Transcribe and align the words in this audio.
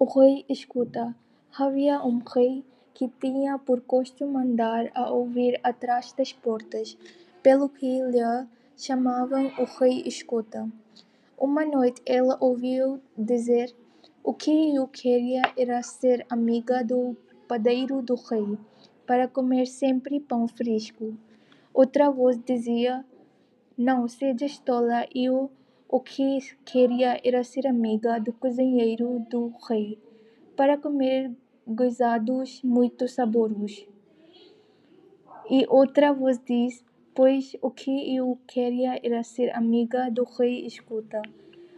O 0.00 0.04
rei 0.04 0.44
escuta. 0.48 1.12
Havia 1.58 2.00
um 2.04 2.18
rei 2.18 2.64
que 2.94 3.08
tinha 3.20 3.58
por 3.58 3.80
costume 3.80 4.36
andar 4.36 4.92
a 4.94 5.10
ouvir 5.10 5.58
atrás 5.64 6.12
das 6.12 6.32
portas, 6.32 6.96
pelo 7.42 7.68
que 7.68 8.00
lhe 8.02 8.46
chamavam 8.76 9.50
o 9.58 9.64
rei 9.64 10.04
escuta. 10.06 10.70
Uma 11.36 11.64
noite 11.64 12.00
ele 12.06 12.32
ouviu 12.38 13.00
dizer 13.16 13.74
o 14.22 14.32
que 14.32 14.78
o 14.78 14.86
queria 14.86 15.42
era 15.56 15.82
ser 15.82 16.24
amiga 16.30 16.84
do 16.84 17.16
padeiro 17.48 18.00
do 18.00 18.14
rei, 18.14 18.56
para 19.04 19.26
comer 19.26 19.66
sempre 19.66 20.20
pão 20.20 20.46
fresco. 20.46 21.12
Outra 21.74 22.08
voz 22.08 22.38
dizia: 22.46 23.04
Não 23.76 24.06
sejas 24.06 24.60
tola, 24.60 25.08
eu 25.12 25.50
o 25.90 26.00
que 26.00 26.38
queria 26.66 27.18
era 27.24 27.42
ser 27.42 27.66
amiga 27.66 28.20
do 28.20 28.30
cozinheiro 28.34 29.20
do 29.30 29.54
rei, 29.66 29.98
para 30.54 30.76
comer 30.76 31.32
guisados 31.66 32.62
muito 32.62 33.08
saborosos. 33.08 33.86
E 35.50 35.64
outra 35.66 36.12
voz 36.12 36.38
diz: 36.44 36.84
Pois 37.14 37.56
o 37.62 37.70
que 37.70 38.14
eu 38.14 38.38
queria 38.46 39.00
era 39.02 39.22
ser 39.24 39.48
amiga 39.56 40.10
do 40.10 40.24
rei 40.24 40.66
escuta. 40.66 41.22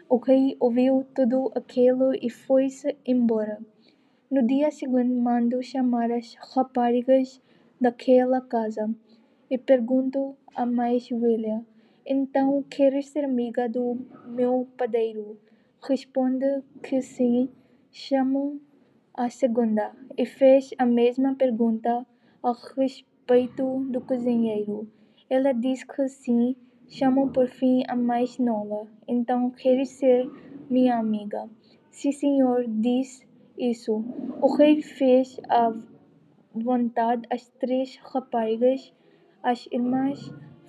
O 0.09 0.17
rei 0.17 0.57
ouviu 0.59 1.07
tudo 1.15 1.53
aquilo 1.55 2.13
e 2.21 2.29
foi-se 2.29 2.97
embora. 3.07 3.61
No 4.29 4.45
dia 4.45 4.73
seguinte 4.73 5.15
mandou 5.15 5.63
chamar 5.63 6.11
as 6.11 6.35
raparigas 6.35 7.41
daquela 7.81 8.41
casa 8.41 8.93
e 9.49 9.57
perguntou 9.57 10.37
à 10.55 10.67
mais 10.67 11.09
velha 11.09 11.65
então 12.13 12.61
queres 12.65 13.07
ser 13.07 13.25
amiga 13.25 13.69
do 13.69 13.97
meu 14.27 14.67
padeiro? 14.77 15.39
Responde 15.81 16.65
que 16.83 17.01
sim. 17.01 17.49
Chamou 17.93 18.61
a 19.15 19.31
segunda 19.31 19.93
e 20.19 20.27
fez 20.27 20.71
a 20.77 20.85
mesma 20.85 21.37
pergunta 21.37 22.05
a 22.43 22.53
respeito 22.77 23.85
do 23.85 24.01
cozinheiro. 24.01 24.89
Ela 25.29 25.53
disse 25.53 25.87
que 25.87 26.09
sim. 26.09 26.57
Chamou 26.89 27.29
por 27.29 27.47
fim 27.47 27.85
a 27.87 27.95
mais 27.95 28.41
nova. 28.41 28.89
Então 29.07 29.49
queres 29.49 29.91
ser 29.91 30.29
minha 30.69 30.99
amiga? 30.99 31.49
Sim, 31.93 32.11
senhor, 32.11 32.65
disse 32.67 33.25
isso. 33.57 34.05
O 34.43 34.57
rei 34.57 34.83
fez 34.83 35.41
a 35.49 35.73
vontade 36.53 37.23
as 37.31 37.49
três 37.61 37.97
raparigas, 38.03 38.93
as 39.45 39.69
irmãs 39.71 40.19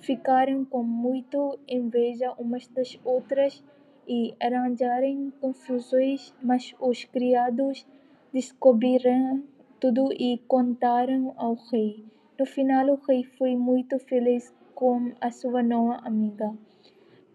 ficaram 0.02 0.64
com 0.64 0.82
muita 0.82 1.38
inveja 1.68 2.32
umas 2.32 2.66
das 2.66 2.98
outras 3.04 3.64
e 4.06 4.34
arranjaram 4.42 5.32
confusões, 5.40 6.34
mas 6.42 6.74
os 6.80 7.04
criados 7.04 7.86
descobriram 8.32 9.44
tudo 9.78 10.12
e 10.12 10.38
contaram 10.48 11.32
ao 11.36 11.54
rei. 11.70 12.04
No 12.38 12.44
final, 12.44 12.88
o 12.88 13.00
rei 13.06 13.24
foi 13.24 13.56
muito 13.56 13.98
feliz 14.00 14.52
com 14.74 15.12
a 15.20 15.30
sua 15.30 15.62
nova 15.62 15.96
amiga. 16.04 16.52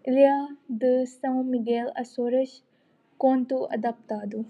Ilha 0.06 0.56
de 0.68 1.06
São 1.06 1.42
Miguel, 1.44 1.90
Açores, 1.94 2.64
conto 3.16 3.66
adaptado. 3.70 4.44